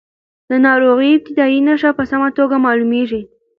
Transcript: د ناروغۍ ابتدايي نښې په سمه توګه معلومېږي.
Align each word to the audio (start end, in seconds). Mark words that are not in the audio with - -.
د 0.49 0.51
ناروغۍ 0.65 1.09
ابتدايي 1.13 1.59
نښې 1.67 1.91
په 1.97 2.03
سمه 2.11 2.29
توګه 2.37 2.55
معلومېږي. 2.65 3.21